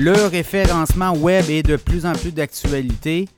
[0.00, 3.28] Le référencement web est de plus en plus d'actualité.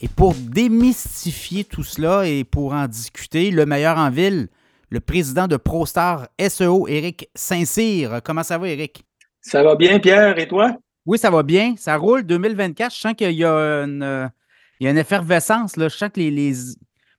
[0.00, 4.46] Et pour démystifier tout cela et pour en discuter, le meilleur en ville,
[4.90, 8.20] le président de ProStar SEO, Éric Saint-Cyr.
[8.22, 9.04] Comment ça va, Éric?
[9.40, 10.76] Ça va bien, Pierre, et toi?
[11.04, 11.74] Oui, ça va bien.
[11.76, 12.94] Ça roule 2024.
[12.94, 14.30] Je sens qu'il y a une,
[14.78, 15.76] il y a une effervescence.
[15.76, 15.88] Là.
[15.88, 16.30] Je sens que les.
[16.30, 16.54] les...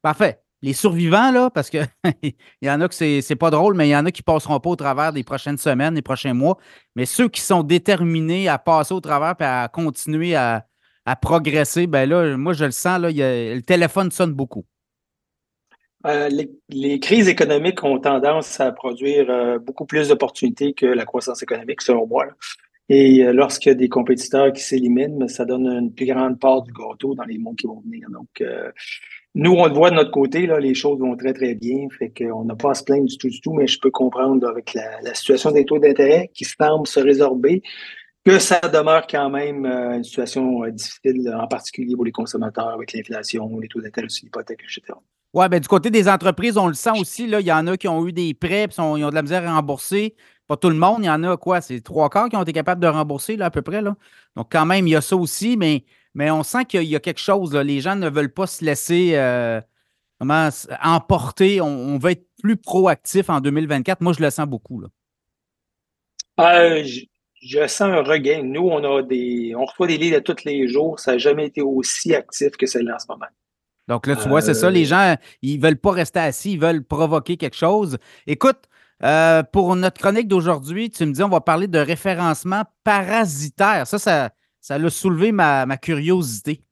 [0.02, 1.88] Parfait les survivants, là, parce qu'il
[2.64, 4.72] y en a que c'est pas drôle, mais il y en a qui passeront pas
[4.72, 6.58] au travers des prochaines semaines, des prochains mois.
[6.96, 10.66] Mais ceux qui sont déterminés à passer au travers et à continuer à,
[11.22, 14.66] progresser, ben là, moi, je le sens, le téléphone sonne beaucoup.
[16.08, 16.30] Euh,
[16.70, 21.84] les, crises économiques ont tendance à produire euh, beaucoup plus d'opportunités que la croissance économique,
[21.84, 22.26] selon moi.
[22.90, 26.64] Et euh, lorsqu'il y a des compétiteurs qui s'éliminent, ça donne une plus grande part
[26.64, 28.08] du gâteau dans les mois qui vont venir.
[28.10, 28.42] Donc,
[29.36, 31.88] nous, on le voit de notre côté, là, les choses vont très, très bien.
[32.00, 34.48] Fait qu'on n'a pas à se plaindre du tout, du tout, mais je peux comprendre
[34.48, 37.62] avec la, situation des taux d'intérêt qui semble se résorber
[38.26, 42.70] que ça demeure quand même euh, une situation euh, difficile, en particulier pour les consommateurs
[42.70, 44.98] avec l'inflation, les taux d'intérêt sur l'hypothèque, etc.
[45.34, 47.28] Oui, bien, du côté des entreprises, on le sent aussi.
[47.28, 49.22] Là, il y en a qui ont eu des prêts, puis ils ont de la
[49.22, 50.16] misère à rembourser.
[50.48, 51.60] Pas tout le monde, il y en a quoi?
[51.60, 53.84] C'est trois quarts qui ont été capables de rembourser, là, à peu près.
[53.84, 55.84] Donc, quand même, il y a ça aussi, mais
[56.16, 57.54] mais on sent qu'il y a quelque chose.
[57.54, 59.60] Les gens ne veulent pas se laisser euh,
[60.82, 61.60] emporter.
[61.62, 64.02] On, va être plus proactif en 2024.
[64.02, 64.80] Moi, je le sens beaucoup.
[64.80, 64.88] Là.
[66.40, 66.84] Euh,
[67.42, 68.44] je, sens un regain.
[68.44, 71.00] Nous, on a des, on reçoit des livres tous les jours.
[71.02, 73.28] Ça n'a jamais été aussi actif que celle-là en ce moment.
[73.90, 74.72] Donc là, tu vois, c'est ça.
[74.72, 77.98] Les euh, gens, ils ne veulent pas rester assis, ils veulent provoquer quelque chose.
[78.26, 78.64] Écoute,
[79.52, 83.86] pour notre chronique d'aujourd'hui, tu me dis, on va parler de référencement parasitaire.
[83.86, 84.32] Ça, ça,
[84.66, 86.64] ça a soulevé ma, curiosité.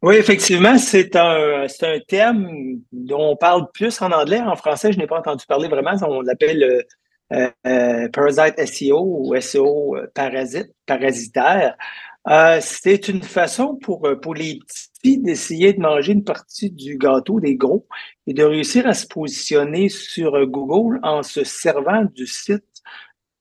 [0.00, 4.40] Oui, effectivement, c'est un, un thème dont on parle plus en anglais.
[4.40, 5.92] En français, je n'ai pas entendu parler vraiment.
[6.08, 6.86] On l'appelle
[7.34, 11.76] euh, euh, Parasite SEO ou SEO euh, parasite, parasitaire.
[12.62, 17.86] c'est une façon pour les petits d'essayer de manger une partie du gâteau des gros
[18.26, 22.64] et de réussir à se positionner sur Google en se servant du site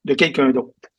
[0.04, 0.90] de quelqu'un d'autre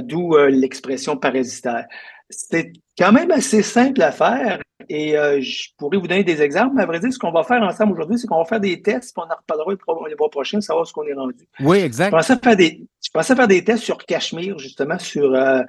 [0.00, 1.86] d'où euh, l'expression parasitaire.
[2.30, 6.74] C'est quand même assez simple à faire et euh, je pourrais vous donner des exemples,
[6.74, 8.82] mais à vrai dire, ce qu'on va faire ensemble aujourd'hui, c'est qu'on va faire des
[8.82, 11.48] tests, puis on en reparlera les mois prochains, savoir ce qu'on est rendu.
[11.60, 12.06] Oui, exact.
[12.06, 15.62] Je pensais faire des, je pensais faire des tests sur Cachemire, justement, sur, euh,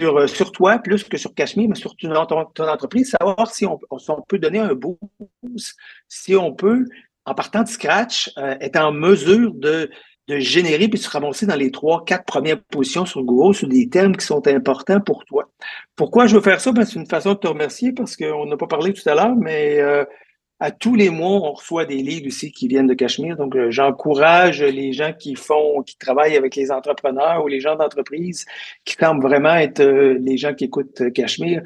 [0.00, 3.78] sur, sur toi, plus que sur Cachemire, mais sur ton, ton, entreprise, savoir si on,
[3.98, 5.76] si on, peut donner un boost,
[6.08, 6.86] si on peut,
[7.26, 9.90] en partant de scratch, être en mesure de
[10.28, 13.68] de générer puis de se ramasser dans les trois, quatre premières positions sur Google sur
[13.68, 15.48] des termes qui sont importants pour toi.
[15.94, 16.72] Pourquoi je veux faire ça?
[16.72, 19.36] Ben, c'est une façon de te remercier parce qu'on n'a pas parlé tout à l'heure,
[19.36, 20.04] mais euh,
[20.58, 23.36] à tous les mois, on reçoit des livres aussi qui viennent de Cachemire.
[23.36, 27.76] Donc, euh, j'encourage les gens qui font, qui travaillent avec les entrepreneurs ou les gens
[27.76, 28.46] d'entreprise
[28.84, 31.62] qui semblent vraiment être euh, les gens qui écoutent Cachemire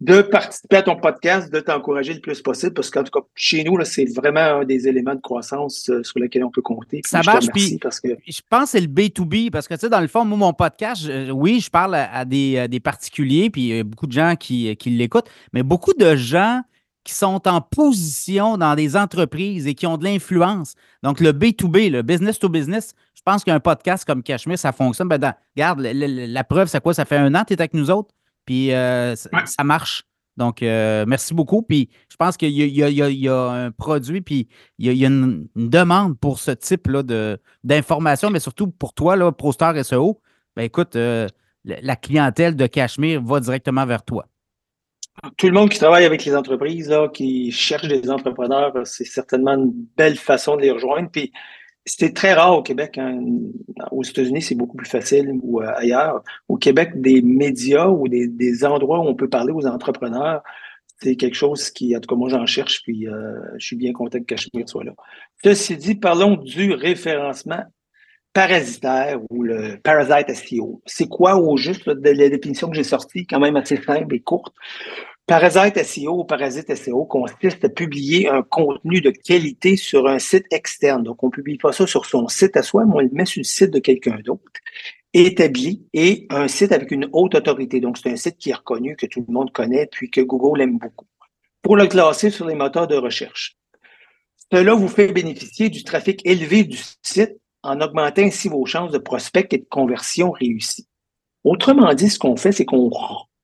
[0.00, 3.64] de participer à ton podcast, de t'encourager le plus possible, parce qu'en tout cas, chez
[3.64, 7.00] nous, c'est vraiment un des éléments de croissance euh, sur lesquels on peut compter.
[7.06, 8.08] Ça marche, puis parce que...
[8.26, 10.52] je pense que c'est le B2B, parce que, tu sais, dans le fond, moi, mon
[10.52, 14.34] podcast, oui, je parle à, des, des, particuliers, puis il y a beaucoup de gens
[14.36, 16.60] qui, qui l'écoutent, mais beaucoup de gens
[17.06, 20.74] qui sont en position dans des entreprises et qui ont de l'influence.
[21.04, 25.08] Donc, le B2B, le business to business, je pense qu'un podcast comme Cashmere, ça fonctionne.
[25.08, 26.94] Ben, regarde, la, preuve, c'est quoi?
[26.94, 28.12] Ça fait un an que tu es avec nous autres.
[28.46, 30.04] Puis euh, ça marche.
[30.36, 31.62] Donc, euh, merci beaucoup.
[31.62, 34.48] Puis je pense qu'il y, a un produit, puis
[34.78, 37.02] il y a, une, demande pour ce type-là
[37.64, 40.20] d'informations, mais surtout pour toi, là, ProStar SEO.
[40.54, 41.26] Ben écoute, euh,
[41.64, 44.26] la clientèle de Cachemire va directement vers toi.
[45.38, 49.54] Tout le monde qui travaille avec les entreprises, là, qui cherche des entrepreneurs, c'est certainement
[49.54, 51.10] une belle façon de les rejoindre.
[51.10, 51.32] Puis
[51.86, 52.98] c'est très rare au Québec.
[52.98, 53.20] Hein.
[53.92, 56.22] Aux États-Unis, c'est beaucoup plus facile ou euh, ailleurs.
[56.48, 60.42] Au Québec, des médias ou des, endroits où on peut parler aux entrepreneurs,
[61.00, 63.92] c'est quelque chose qui, en tout cas, moi, j'en cherche, puis euh, je suis bien
[63.92, 64.92] content que Cachemire soit là.
[65.44, 67.62] Ceci dit, parlons du référencement
[68.32, 70.82] parasitaire ou le parasite SEO.
[70.84, 74.54] C'est quoi au juste la définition que j'ai sortie, quand même assez simple et courte?
[75.26, 80.46] Parasite SEO ou Parasite SEO consiste à publier un contenu de qualité sur un site
[80.52, 81.02] externe.
[81.02, 83.24] Donc, on ne publie pas ça sur son site à soi, mais on le met
[83.24, 84.44] sur le site de quelqu'un d'autre,
[85.12, 87.80] établi, et un site avec une haute autorité.
[87.80, 90.60] Donc, c'est un site qui est reconnu, que tout le monde connaît, puis que Google
[90.60, 91.06] aime beaucoup,
[91.60, 93.56] pour le classer sur les moteurs de recherche.
[94.52, 98.98] Cela vous fait bénéficier du trafic élevé du site en augmentant ainsi vos chances de
[98.98, 100.86] prospect et de conversion réussie.
[101.42, 102.88] Autrement dit, ce qu'on fait, c'est qu'on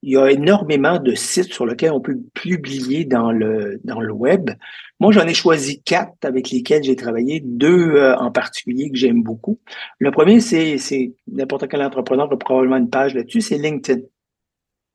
[0.03, 4.13] il y a énormément de sites sur lesquels on peut publier dans le, dans le
[4.13, 4.51] web.
[4.99, 9.23] Moi, j'en ai choisi quatre avec lesquels j'ai travaillé, deux euh, en particulier que j'aime
[9.23, 9.61] beaucoup.
[9.99, 14.03] Le premier, c'est, c'est n'importe quel entrepreneur a probablement une page là-dessus, c'est LinkedIn.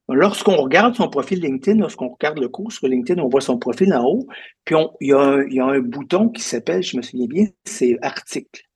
[0.10, 3.94] Lorsqu'on regarde son profil LinkedIn, lorsqu'on regarde le cours sur LinkedIn, on voit son profil
[3.94, 4.28] en haut,
[4.64, 7.28] puis il, y a un, il y a un bouton qui s'appelle, je me souviens
[7.28, 8.67] bien, c'est article.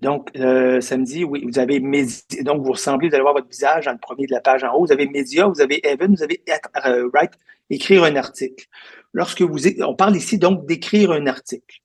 [0.00, 3.34] Donc, euh, ça me dit, oui, vous avez médias, donc vous ressemblez, vous allez voir
[3.34, 5.86] votre visage dans le premier de la page en haut, vous avez médias, vous avez
[5.86, 6.42] Evan, vous avez
[6.86, 7.32] euh, write,
[7.68, 8.66] écrire un article.
[9.12, 11.80] Lorsque vous, on parle ici donc d'écrire un article.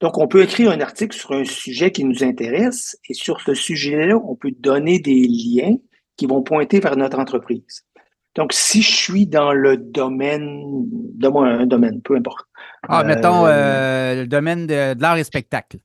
[0.00, 3.52] Donc, on peut écrire un article sur un sujet qui nous intéresse et sur ce
[3.52, 5.76] sujet-là, on peut donner des liens
[6.16, 7.84] qui vont pointer vers notre entreprise.
[8.34, 10.62] Donc, si je suis dans le domaine,
[11.14, 12.46] donne-moi un domaine, peu importe.
[12.88, 15.78] Ah, mettons euh, le domaine de l'art et spectacle.